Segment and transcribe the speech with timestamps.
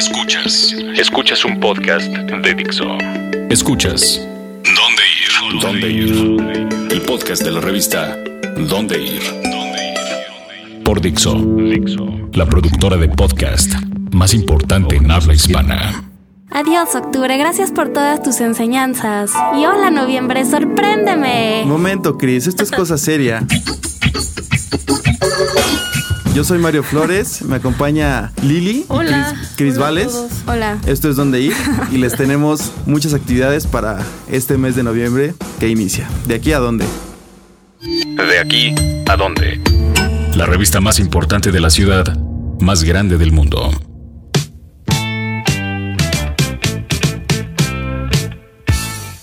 [0.00, 0.74] Escuchas.
[0.96, 2.86] Escuchas un podcast de Dixo.
[3.50, 4.26] Escuchas.
[4.64, 5.60] ¿Dónde ir?
[5.60, 6.90] ¿Dónde ir?
[6.90, 8.16] El podcast de la revista
[8.56, 9.20] ¿Dónde ir?
[10.84, 11.36] Por Dixo.
[12.32, 13.74] La productora de podcast
[14.12, 16.10] más importante en habla hispana.
[16.50, 17.36] Adiós, octubre.
[17.36, 19.32] Gracias por todas tus enseñanzas.
[19.54, 20.46] Y hola, noviembre.
[20.46, 21.64] Sorpréndeme.
[21.66, 22.46] Momento, Cris.
[22.46, 23.46] Esto es cosa seria.
[26.32, 29.34] Yo soy Mario Flores, me acompaña Lili, Hola.
[29.34, 30.12] Cris, Cris Hola a Vales.
[30.46, 30.78] Hola.
[30.86, 31.52] Esto es donde ir
[31.90, 33.98] y les tenemos muchas actividades para
[34.30, 36.08] este mes de noviembre que inicia.
[36.26, 36.86] ¿De aquí a dónde?
[37.82, 38.74] ¿De aquí
[39.08, 39.60] a dónde?
[40.36, 42.16] La revista más importante de la ciudad,
[42.60, 43.72] más grande del mundo.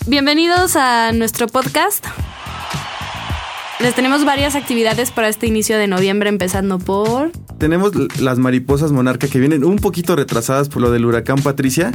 [0.06, 2.06] Bienvenidos a nuestro podcast.
[3.80, 7.32] Les tenemos varias actividades para este inicio de noviembre, empezando por.
[7.60, 11.92] Tenemos las mariposas monarca que vienen un poquito retrasadas por lo del huracán Patricia,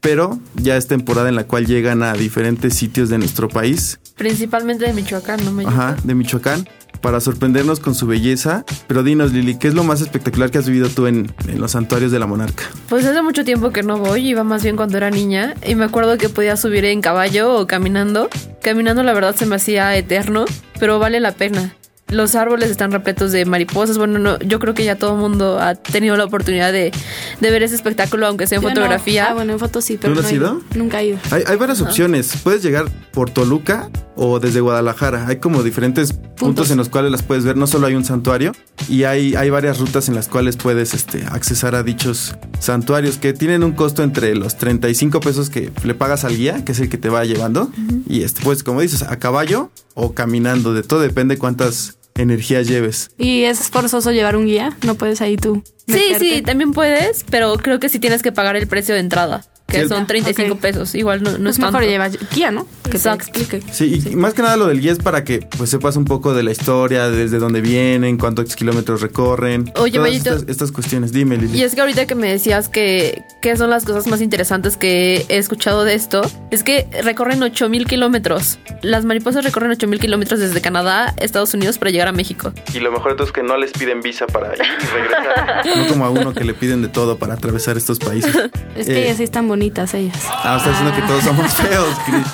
[0.00, 4.86] pero ya es temporada en la cual llegan a diferentes sitios de nuestro país, Principalmente
[4.86, 6.66] de Michoacán, ¿no me ajá, de Michoacán,
[7.00, 8.64] para sorprendernos con su belleza.
[8.86, 11.72] Pero dinos, Lili, ¿qué es lo más espectacular que has vivido tú en, en los
[11.72, 12.64] santuarios de la monarca?
[12.88, 15.84] Pues hace mucho tiempo que no voy, iba más bien cuando era niña y me
[15.84, 18.28] acuerdo que podía subir en caballo o caminando.
[18.62, 20.44] Caminando la verdad se me hacía eterno,
[20.78, 21.74] pero vale la pena.
[22.08, 23.98] Los árboles están repletos de mariposas.
[23.98, 26.92] Bueno, no, yo creo que ya todo el mundo ha tenido la oportunidad de,
[27.40, 28.74] de ver ese espectáculo, aunque sea en Yo no.
[28.76, 29.26] fotografía.
[29.30, 30.14] Ah, bueno, en fotos sí, pero.
[30.14, 30.60] ¿Tú no has he ido?
[30.76, 31.18] Nunca he ido.
[31.32, 32.32] Hay, hay varias opciones.
[32.44, 35.26] Puedes llegar por Toluca o desde Guadalajara.
[35.26, 37.56] Hay como diferentes puntos, en los cuales las puedes ver.
[37.56, 38.52] No solo hay un santuario
[38.88, 43.32] y hay, hay varias rutas en las cuales puedes este, accesar a dichos santuarios que
[43.32, 46.88] tienen un costo entre los 35 pesos que le pagas al guía, que es el
[46.88, 47.70] que te va llevando.
[48.08, 50.72] Y este, pues como dices, a caballo o caminando.
[50.72, 53.10] De todo depende cuántas energías lleves.
[53.18, 54.76] ¿Y es forzoso llevar un guía?
[54.84, 55.62] No puedes ahí tú.
[55.88, 59.44] Sí, sí, también puedes, pero creo que sí tienes que pagar el precio de entrada,
[59.76, 59.88] que Sí.
[59.88, 60.60] son 35 Ok.
[60.60, 60.94] pesos.
[60.94, 61.78] Igual no, no Pues es tanto.
[61.78, 62.66] mejor llevar guía, ¿no?
[62.84, 63.24] Que te Exacto.
[63.28, 63.62] explique.
[63.72, 66.34] Sí, y más que nada lo del guía es para que pues sepas un poco
[66.34, 69.72] de la historia, desde dónde vienen, cuántos kilómetros recorren.
[69.76, 70.30] Oye, todas Mayito.
[70.34, 71.12] estas, estas cuestiones.
[71.12, 71.58] Dime, Lili.
[71.58, 75.24] Y es que ahorita que me decías que, que son las cosas más interesantes que
[75.28, 78.58] he escuchado de esto, es que recorren 8000 kilómetros.
[78.82, 82.52] Las mariposas recorren 8000 kilómetros desde Canadá, Estados Unidos para llegar a México.
[82.74, 85.66] Y lo mejor de todo es que no les piden visa para ir y regresar.
[85.76, 88.34] no como a uno que le piden de todo para atravesar estos países.
[88.76, 90.16] Es que Eh, ellas sí están bonitas, ellas.
[90.30, 92.26] Ah, está diciendo que todos somos feos, Chris.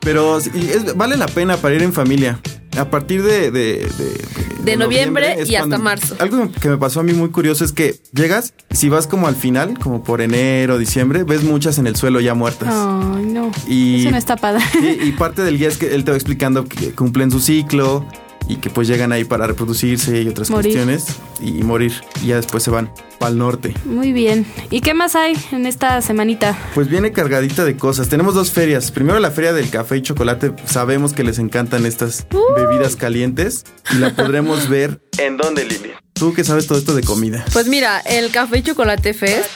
[0.00, 2.40] Pero es- vale la pena para ir en familia.
[2.78, 3.50] A partir de...
[3.50, 6.16] De, de- De noviembre y hasta marzo.
[6.20, 9.34] Algo que me pasó a mí muy curioso es que llegas, si vas como al
[9.36, 12.68] final, como por enero, diciembre, ves muchas en el suelo ya muertas.
[12.72, 13.50] Ay, no.
[13.66, 14.62] Y- Eso no está padre.
[14.72, 18.06] Sí, y parte del guía es que él te va explicando que cumplen su ciclo
[18.50, 20.72] y que pues llegan ahí para reproducirse y otras Morir.
[20.72, 21.06] cuestiones
[21.40, 21.92] y, morir.
[22.22, 23.74] Y ya después se van para el norte.
[23.84, 24.44] Muy bien.
[24.70, 26.58] ¿Y qué más hay en esta semanita?
[26.74, 28.08] Pues viene cargadita de cosas.
[28.08, 28.90] Tenemos dos ferias.
[28.90, 30.52] Primero la feria del café y chocolate.
[30.66, 35.00] Sabemos que les encantan estas bebidas calientes y la podremos ver.
[35.18, 35.92] ¿En dónde, Lili?
[36.12, 37.44] Tú que sabes todo esto de comida.
[37.52, 39.48] Pues mira, el Café y Chocolate Fest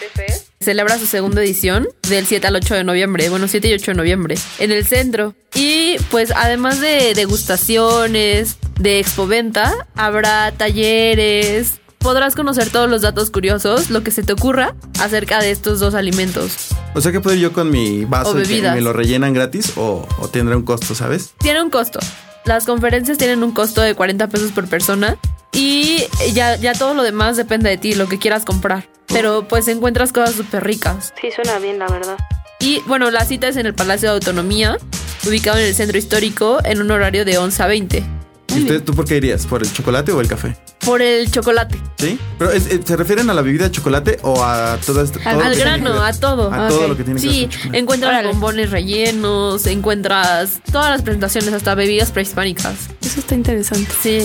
[0.60, 3.94] celebra su segunda edición del 7 al 8 de noviembre, bueno, 7 y 8 de
[3.96, 5.34] noviembre, en el centro.
[5.54, 11.80] Y pues además de degustaciones, de expoventa, habrá talleres.
[11.98, 15.94] Podrás conocer todos los datos curiosos, lo que se te ocurra acerca de estos dos
[15.94, 16.68] alimentos.
[16.94, 19.72] O sea que puedo ir yo con mi vaso O y me lo rellenan gratis
[19.76, 21.32] o, o tendrá un costo, ¿sabes?
[21.38, 21.98] Tiene un costo.
[22.44, 25.16] Las conferencias tienen un costo de 40 pesos por persona
[25.52, 28.86] y ya, ya todo lo demás depende de ti, lo que quieras comprar.
[29.06, 31.14] Pero pues encuentras cosas súper ricas.
[31.20, 32.16] Sí, suena bien, la verdad.
[32.60, 34.78] Y bueno, la cita es en el Palacio de Autonomía,
[35.26, 38.04] ubicado en el centro histórico, en un horario de 11 a 20.
[38.54, 39.46] ¿Y usted, tú por qué irías?
[39.46, 40.56] ¿Por el chocolate o el café?
[40.84, 41.78] Por el chocolate.
[41.98, 42.18] ¿Sí?
[42.38, 45.38] ¿Pero es- es- se refieren a la bebida de chocolate o a todas todo Al
[45.38, 46.52] que Al grano, que a todo.
[46.52, 47.78] A todo lo que tiene que ver Sí, con chocolate.
[47.78, 48.28] encuentras Órale.
[48.28, 52.74] bombones rellenos, encuentras todas las presentaciones, hasta bebidas prehispánicas.
[53.02, 53.90] Eso está interesante.
[54.02, 54.18] Sí.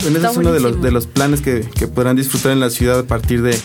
[0.00, 2.60] Bueno, ese Está es uno de los, de los planes que, que podrán disfrutar en
[2.60, 3.56] la ciudad a partir de,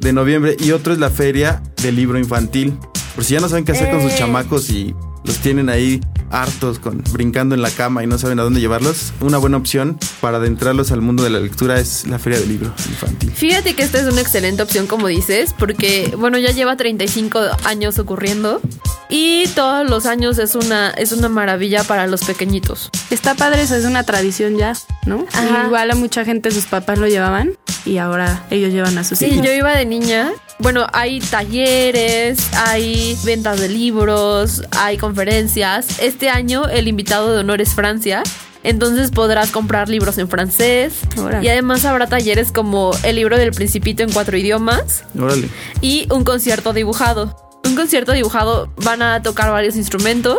[0.00, 0.56] de noviembre.
[0.58, 2.76] Y otro es la feria del libro infantil.
[3.14, 4.16] Por si ya no saben qué hacer con sus Eh.
[4.18, 4.94] chamacos y
[5.24, 6.00] los tienen ahí
[6.30, 9.98] hartos con brincando en la cama y no saben a dónde llevarlos, una buena opción
[10.20, 13.30] para adentrarlos al mundo de la lectura es la feria del libro infantil.
[13.30, 17.98] Fíjate que esta es una excelente opción, como dices, porque, bueno, ya lleva 35 años
[17.98, 18.60] ocurriendo
[19.08, 22.90] y todos los años es una, es una maravilla para los pequeñitos.
[23.10, 24.74] Está padre, eso es una tradición ya,
[25.06, 25.26] ¿no?
[25.32, 25.66] Ajá.
[25.66, 27.52] Igual a mucha gente sus papás lo llevaban
[27.84, 29.44] y ahora ellos llevan a sus Sí, hijos.
[29.46, 30.32] yo iba de niña.
[30.58, 35.98] Bueno, hay talleres, hay ventas de libros, hay conferencias.
[36.00, 38.22] Este año el invitado de honor es Francia
[38.62, 40.94] Entonces podrás comprar libros en francés.
[41.18, 41.44] Órale.
[41.44, 45.48] Y además habrá talleres como el libro del Principito en cuatro idiomas Órale.
[45.82, 47.36] y un concierto dibujado.
[47.66, 50.38] Un concierto dibujado van a tocar varios instrumentos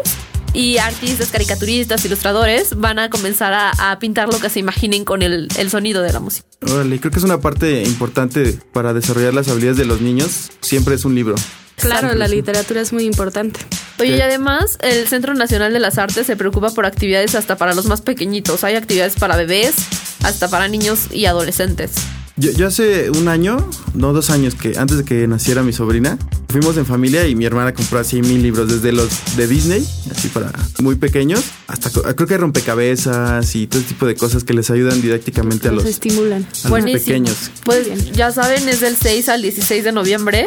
[0.55, 5.21] y artistas, caricaturistas, ilustradores van a comenzar a, a pintar lo que se imaginen con
[5.21, 6.47] el, el sonido de la música.
[6.61, 10.51] Órale, creo que es una parte importante para desarrollar las habilidades de los niños.
[10.61, 11.35] Siempre es un libro.
[11.75, 13.59] Claro, la literatura es muy importante.
[13.99, 17.73] Oye, y además el Centro Nacional de las Artes se preocupa por actividades hasta para
[17.73, 18.63] los más pequeñitos.
[18.63, 19.75] Hay actividades para bebés,
[20.23, 21.91] hasta para niños y adolescentes.
[22.37, 23.57] Yo, yo hace un año,
[23.93, 26.17] no dos años, que antes de que naciera mi sobrina,
[26.49, 30.27] fuimos en familia y mi hermana compró así mil libros, desde los de Disney, así
[30.27, 34.69] para muy pequeños, hasta creo que rompecabezas y todo ese tipo de cosas que les
[34.69, 36.45] ayudan didácticamente a los, estimulan.
[36.65, 37.37] a los pequeños.
[37.63, 38.13] Pues bien.
[38.13, 40.45] ya saben, es del 6 al 16 de noviembre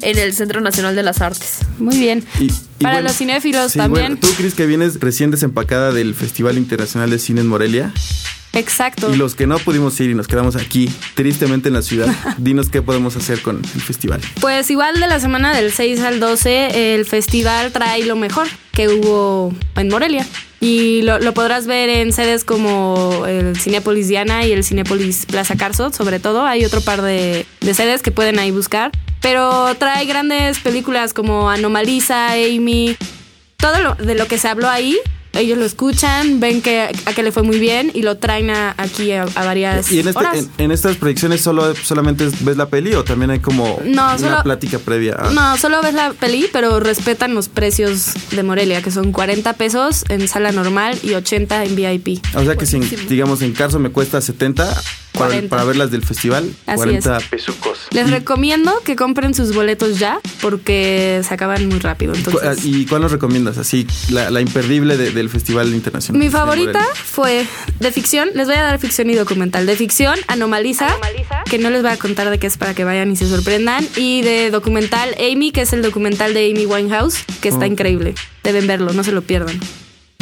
[0.00, 1.58] en el Centro Nacional de las Artes.
[1.78, 2.24] Muy bien.
[2.40, 4.14] Y- y Para bueno, los cinéfilos sí, también.
[4.14, 7.92] bueno, ¿Tú crees que vienes recién desempacada del Festival Internacional de Cine en Morelia?
[8.52, 9.12] Exacto.
[9.12, 12.68] Y los que no pudimos ir y nos quedamos aquí, tristemente en la ciudad, dinos
[12.68, 14.20] qué podemos hacer con el festival.
[14.40, 18.88] Pues igual de la semana del 6 al 12, el festival trae lo mejor que
[18.88, 20.26] hubo en Morelia.
[20.60, 25.56] Y lo, lo podrás ver en sedes como el Cinépolis Diana y el Cinépolis Plaza
[25.56, 26.44] Carso, sobre todo.
[26.46, 28.92] Hay otro par de, de sedes que pueden ahí buscar.
[29.20, 32.96] Pero trae grandes películas como Anomaliza, Amy,
[33.56, 34.98] todo lo, de lo que se habló ahí.
[35.34, 38.74] Ellos lo escuchan, ven que a que le fue muy bien y lo traen a-
[38.76, 40.36] aquí a, a varias ¿Y en, este- horas.
[40.38, 44.18] en, en estas proyecciones solo solamente ves la peli o también hay como No, una
[44.18, 45.14] solo- plática previa?
[45.18, 49.54] a- No, solo ves la peli, pero respetan los precios de Morelia, que son 40
[49.54, 52.20] pesos en sala normal y 80 en VIP.
[52.34, 54.68] O sea que si, digamos, en Carso me cuesta 70
[55.22, 55.48] para, 40.
[55.56, 57.78] para ver las del festival, Así 40 pesucos.
[57.90, 62.14] Les ¿Y, recomiendo que compren sus boletos ya, porque se acaban muy rápido.
[62.14, 63.58] Entonces, ¿Y cuál nos recomiendas?
[63.58, 66.18] Así, la, la imperdible de- del Festival Internacional.
[66.22, 67.46] mi favorita fue
[67.80, 68.30] de ficción.
[68.34, 69.66] Les voy a dar ficción y documental.
[69.66, 70.88] De ficción, Anomaliza,
[71.48, 73.86] que no les voy a contar de qué es para que vayan y se sorprendan.
[73.96, 77.68] Y de documental, Amy, que es el documental de Amy Winehouse, que está Oh.
[77.68, 78.14] increíble.
[78.42, 79.58] Deben verlo, no se lo pierdan.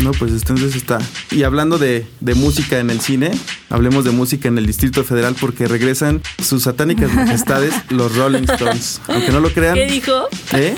[0.03, 0.99] No, pues entonces está.
[1.31, 3.31] Y hablando de, de música en el cine,
[3.69, 9.01] hablemos de música en el Distrito Federal porque regresan sus satánicas majestades, los Rolling Stones.
[9.09, 9.75] Aunque no lo crean.
[9.75, 10.29] ¿Qué dijo?
[10.53, 10.75] ¿Eh?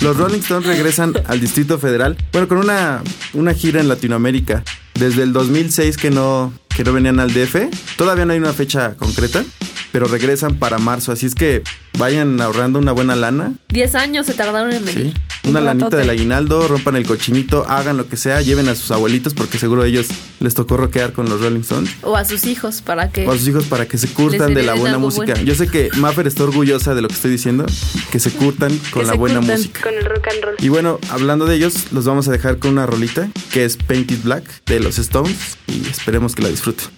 [0.00, 2.16] Los Rolling Stones regresan al Distrito Federal.
[2.32, 3.02] Bueno, con una,
[3.34, 4.64] una gira en Latinoamérica.
[4.94, 7.56] Desde el 2006 que no, que no venían al DF.
[7.96, 9.44] Todavía no hay una fecha concreta,
[9.92, 11.12] pero regresan para marzo.
[11.12, 11.62] Así es que
[11.98, 13.52] vayan ahorrando una buena lana.
[13.68, 15.14] 10 años se tardaron en Sí.
[15.48, 18.90] Una Un lanita del aguinaldo, rompan el cochinito, hagan lo que sea, lleven a sus
[18.90, 20.08] abuelitos porque seguro a ellos
[20.40, 21.90] les tocó rockear con los Rolling Stones.
[22.02, 23.26] O a sus hijos para que...
[23.26, 25.24] O a sus hijos para que se curtan de la buena música.
[25.24, 25.42] bueno.
[25.42, 27.66] Yo sé que Maffer está orgullosa de lo que estoy diciendo,
[28.10, 29.80] que se curtan con Que la buena música.
[29.82, 30.54] Con el rock and roll.
[30.58, 34.22] Y bueno, hablando de ellos, los vamos a dejar con una rolita que es Painted
[34.22, 36.97] Black de los Stones y esperemos que la disfruten.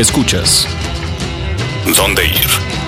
[0.00, 0.66] Escuchas.
[1.94, 2.79] ¿Dónde ir?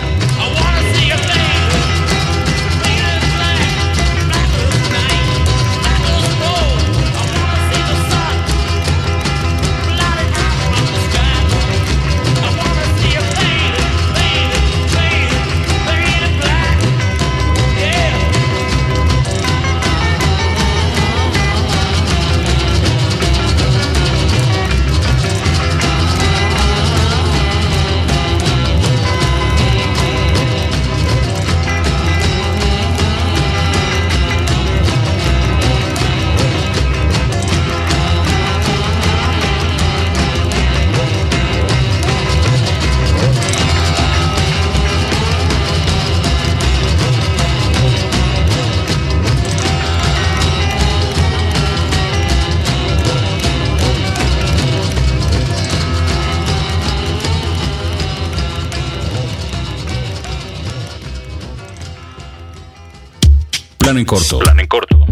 [63.92, 64.38] Plan en corto.
[64.38, 65.04] Plan en corto.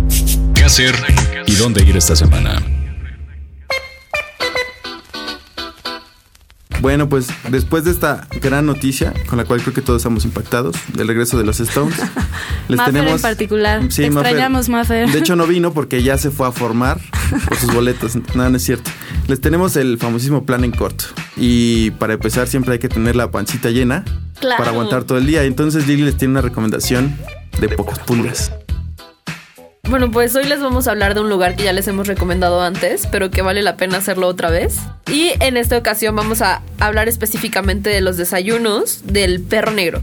[0.55, 0.95] ¿Qué hacer
[1.45, 2.63] y dónde ir esta semana?
[6.81, 10.77] Bueno, pues después de esta gran noticia, con la cual creo que todos estamos impactados,
[10.95, 11.95] del regreso de los Stones,
[12.69, 13.17] les Maffer tenemos...
[13.17, 13.83] en particular.
[13.93, 14.31] Sí, Te Maffer.
[14.31, 15.11] extrañamos, Maffer.
[15.11, 16.99] De hecho no vino porque ya se fue a formar
[17.49, 18.17] por sus boletos.
[18.35, 18.91] No, no es cierto.
[19.29, 21.05] Les tenemos el famosísimo plan en corto.
[21.37, 24.07] Y para empezar siempre hay que tener la pancita llena
[24.41, 24.57] Claro.
[24.57, 25.45] para aguantar todo el día.
[25.45, 27.15] Entonces Lili les tiene una recomendación
[27.61, 28.51] de pocas pulgas.
[29.91, 32.63] Bueno, pues hoy les vamos a hablar de un lugar que ya les hemos recomendado
[32.63, 34.79] antes, pero que vale la pena hacerlo otra vez.
[35.11, 40.01] Y en esta ocasión vamos a hablar específicamente de los desayunos del perro negro.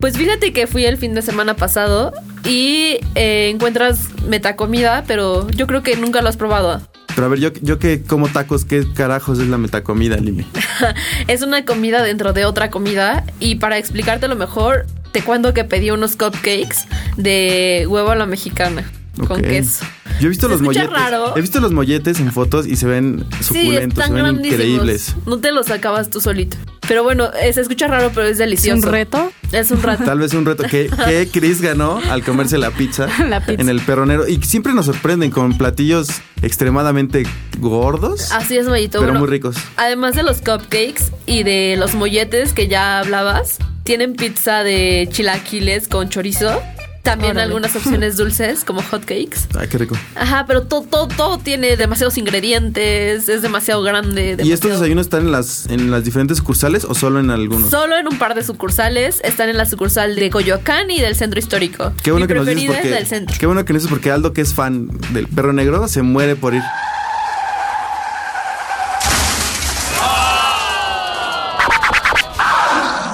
[0.00, 2.12] Pues fíjate que fui el fin de semana pasado
[2.44, 6.82] y eh, encuentras metacomida, pero yo creo que nunca lo has probado.
[7.14, 10.44] Pero a ver, yo, yo que como tacos, ¿qué carajos es la metacomida, Lili?
[11.28, 15.62] Es una comida dentro de otra comida y para explicarte lo mejor, te cuento que
[15.62, 18.82] pedí unos cupcakes de huevo a la mexicana
[19.26, 19.84] con queso.
[20.20, 20.90] Yo he visto Se los molletes.
[20.90, 21.36] raro.
[21.36, 25.14] He visto los molletes en fotos y se ven Sí, suculentos, están se ven increíbles.
[25.26, 26.56] No te los acabas tú solito.
[26.88, 28.86] Pero bueno, eh, se escucha raro, pero es ¿Es delicioso.
[28.86, 29.32] un reto?
[29.52, 30.04] Es un rato.
[30.04, 33.60] Tal vez un reto que, que Chris ganó al comerse la pizza, La pizza.
[33.62, 34.26] en el perronero.
[34.28, 36.08] Y siempre nos sorprenden con platillos
[36.42, 37.24] extremadamente
[37.58, 38.98] gordos, Así es, Mayito.
[38.98, 39.56] pero Bueno, muy ricos.
[39.76, 45.88] Además de los cupcakes y de los molletes que ya hablabas, tienen pizza de chilaquiles
[45.88, 46.60] con chorizo.
[47.02, 47.46] También Órale.
[47.46, 49.48] algunas opciones dulces como hotcakes.
[49.58, 49.96] Ay, qué rico.
[50.14, 54.36] Ajá, pero todo, todo, todo tiene demasiados ingredientes, es demasiado grande.
[54.42, 57.70] ¿Y estos desayunos están en las, en las diferentes sucursales o solo en algunos?
[57.70, 59.20] Solo en un par de sucursales.
[59.24, 61.92] Están en la sucursal de Coyoacán y del centro histórico.
[62.02, 62.88] Qué bueno Mi que nos dices porque.
[62.90, 63.36] del centro.
[63.38, 66.36] Qué bueno que nos dices porque Aldo, que es fan del perro negro, se muere
[66.36, 66.62] por ir.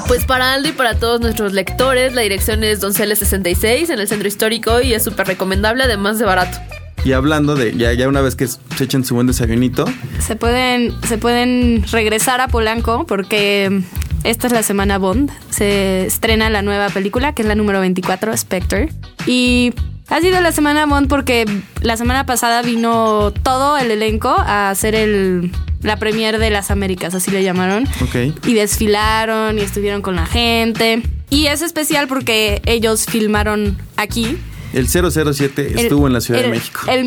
[0.08, 4.08] Pues para Aldo y para todos nuestros lectores, la dirección es Donceles 66 en el
[4.08, 6.56] centro histórico y es súper recomendable, además de barato.
[7.04, 9.84] Y hablando de, ya, ya una vez que se echen su buen desayunito,
[10.20, 13.82] Se pueden, se pueden regresar a Polanco porque
[14.24, 15.30] esta es la semana Bond.
[15.50, 18.88] Se estrena la nueva película, que es la número 24, Spectre.
[19.26, 19.74] Y
[20.10, 21.44] ha sido la semana Bond porque
[21.82, 25.50] la semana pasada vino todo el elenco a hacer el,
[25.82, 27.84] la premier de las Américas, así le llamaron.
[28.02, 28.46] ok.
[28.46, 31.02] Y desfilaron y estuvieron con la gente.
[31.30, 34.38] Y es especial porque ellos filmaron aquí.
[34.72, 36.80] El 007 El- estuvo en la Ciudad el- de México.
[36.88, 37.04] El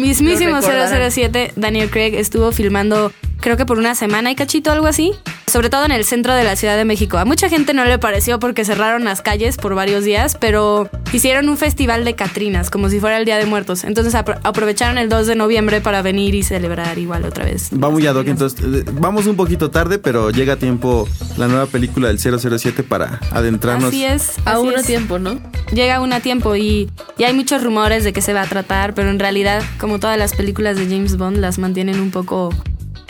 [0.89, 1.11] recordarán.
[1.11, 5.11] 007, Daniel Craig, estuvo filmando, creo que por una semana y cachito, algo así.
[5.47, 7.17] Sobre todo en el centro de la Ciudad de México.
[7.17, 11.49] A mucha gente no le pareció porque cerraron las calles por varios días, pero hicieron
[11.49, 13.83] un festival de Catrinas, como si fuera el Día de Muertos.
[13.83, 17.69] Entonces apro- aprovecharon el 2 de noviembre para venir y celebrar igual otra vez.
[17.73, 21.05] Va muy ad hoc, entonces eh, vamos un poquito tarde, pero llega a tiempo
[21.35, 23.89] la nueva película del 007 para adentrarnos.
[23.89, 24.35] Así es.
[24.45, 24.85] Aún así a es.
[24.87, 25.37] tiempo, ¿no?
[25.73, 28.93] Llega aún a tiempo y, y hay muchos rumores de que se va a tratar,
[28.93, 32.53] pero en realidad, como todas las películas de James Bond, las mantienen un poco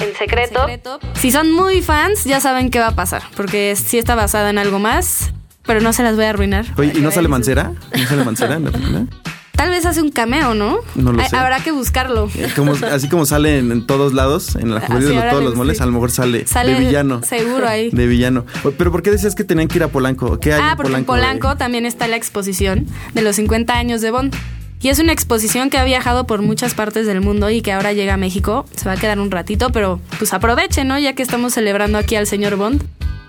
[0.01, 0.67] en secreto.
[1.15, 4.57] Si son muy fans, ya saben qué va a pasar, porque sí está basada en
[4.57, 5.31] algo más,
[5.65, 6.65] pero no se las voy a arruinar.
[6.77, 7.27] Oye, ¿y no sale.
[7.27, 7.71] Mancera?
[7.97, 9.05] ¿No sale Mancera en la película?
[9.51, 10.79] Tal vez hace un cameo, ¿no?
[10.95, 11.35] No lo sé.
[11.35, 12.27] Habrá que buscarlo.
[12.35, 15.43] Eh, Como, así como sale en, en todos lados, en la juvenil, en ahora todos
[15.43, 17.21] los moles, a lo mejor sale, Sale de villano.
[17.21, 17.89] seguro ahí.
[17.93, 18.45] De villano.
[18.75, 20.39] Pero ¿por qué decías que tenían que ir a Polanco?
[20.39, 21.41] ¿Qué hay Ah, en porque en Polanco?
[21.41, 24.35] Polanco también está la exposición de los 50 años de Bond.
[24.81, 27.93] Y es una exposición que ha viajado por muchas partes del mundo y que ahora
[27.93, 28.65] llega a México.
[28.75, 30.97] Se va a quedar un ratito, pero pues aprovechen, ¿no?
[30.97, 32.83] Ya que estamos celebrando aquí al señor Bond.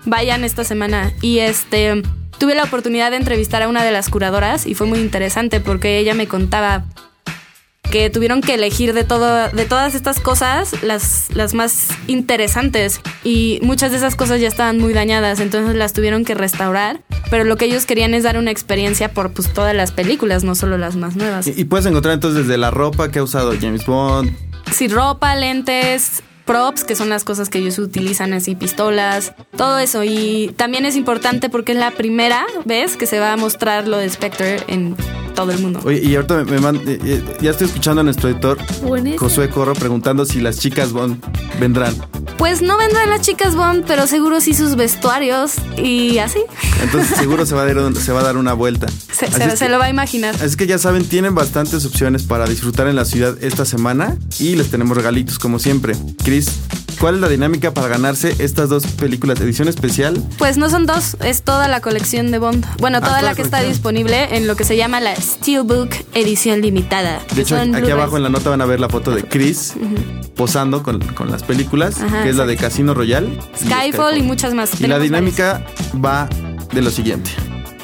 [0.05, 1.13] Vayan esta semana.
[1.21, 2.01] Y este,
[2.39, 5.99] tuve la oportunidad de entrevistar a una de las curadoras y fue muy interesante porque
[5.99, 6.85] ella me contaba
[7.91, 12.99] que tuvieron que elegir de todo, de todas estas cosas, las, las más interesantes.
[13.23, 17.01] Y muchas de esas cosas ya estaban muy dañadas, entonces las tuvieron que restaurar.
[17.33, 20.53] Pero lo que ellos querían es dar una experiencia por pues todas las películas, no
[20.53, 21.47] solo las más nuevas.
[21.47, 24.29] Y, y puedes encontrar entonces desde la ropa que ha usado James Bond.
[24.71, 30.03] Sí, ropa, lentes, props, que son las cosas que ellos utilizan así, pistolas, todo eso.
[30.03, 33.97] Y también es importante porque es la primera vez que se va a mostrar lo
[33.97, 34.95] de Spectre en
[35.33, 35.79] todo el mundo.
[35.85, 39.19] Oye, y ahorita me, me man- eh, eh, ya estoy escuchando a nuestro editor Buenísimo.
[39.27, 41.17] Josué Corro preguntando si las chicas Bond
[41.59, 41.95] vendrán.
[42.43, 46.39] Pues no vendrán las chicas Bond, pero seguro sí sus vestuarios y así.
[46.81, 48.87] Entonces seguro se va a dar, se va a dar una vuelta.
[49.13, 50.35] Se, Así se- es se que- lo va a imaginar.
[50.43, 54.57] Así que ya saben, tienen bastantes opciones para disfrutar en la ciudad esta semana y
[54.57, 55.95] les tenemos regalitos como siempre.
[56.25, 56.49] Chris,
[57.03, 60.23] ¿cuál es la dinámica para ganarse estas dos películas edición especial?
[60.37, 62.65] Pues no son dos, es toda la colección de Bond.
[62.79, 66.61] Bueno, Ah, toda la que está disponible en lo que se llama la Steelbook edición
[66.61, 67.19] limitada.
[67.35, 67.91] De hecho, aquí Blu-rays.
[67.91, 69.73] abajo en la nota van a ver la foto de Chris
[70.37, 73.37] posando con, con las películas, Ajá, que es la de Casino Royale.
[73.59, 74.79] y Skyfall y muchas más.
[74.79, 76.29] Y la dinámica va
[76.73, 77.31] de lo siguiente.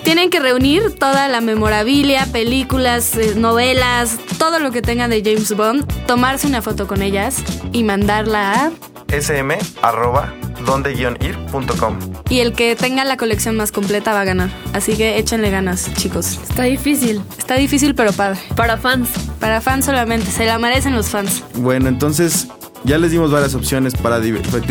[0.03, 5.53] Tienen que reunir toda la memorabilia, películas, eh, novelas, todo lo que tenga de James
[5.57, 7.35] Bond, tomarse una foto con ellas
[7.73, 8.71] y mandarla a...
[9.11, 9.51] sm
[9.81, 10.33] arroba
[10.65, 11.97] donde-ir.com
[12.29, 14.49] Y el que tenga la colección más completa va a ganar.
[14.73, 16.39] Así que échenle ganas, chicos.
[16.49, 17.21] Está difícil.
[17.37, 18.39] Está difícil pero padre.
[18.55, 19.09] Para fans.
[19.39, 21.43] Para fans solamente, se la merecen los fans.
[21.55, 22.47] Bueno, entonces
[22.83, 24.21] ya les dimos varias opciones para,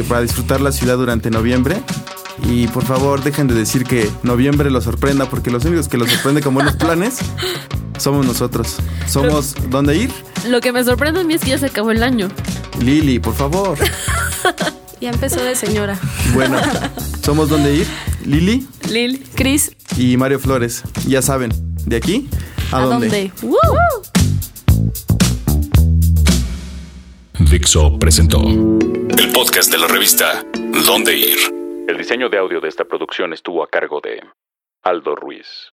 [0.09, 1.77] para disfrutar la ciudad durante noviembre.
[2.45, 6.09] Y por favor, dejen de decir que noviembre los sorprenda, porque los únicos que los
[6.09, 7.19] sorprende con buenos planes
[7.99, 8.77] somos nosotros.
[9.09, 10.13] Somos ¿Dónde ir?
[10.47, 12.29] Lo que me sorprende a mí es que ya se acabó el año.
[12.81, 13.77] Lili, por favor.
[15.01, 15.99] Ya empezó de señora.
[16.35, 16.59] Bueno,
[17.23, 17.87] somos ¿Dónde ir?
[18.25, 19.25] Lili Lil.
[19.35, 20.83] Chris, y Mario Flores.
[21.07, 21.53] Ya saben,
[21.87, 22.29] de aquí
[22.73, 23.09] a, ¿a dónde.
[23.09, 23.33] dónde?
[23.43, 23.59] ¡Woo!
[27.51, 30.45] Dixo presentó el podcast de la revista
[30.87, 31.39] Dónde Ir.
[31.89, 34.21] El diseño de audio de esta producción estuvo a cargo de
[34.83, 35.67] Aldo Ruiz.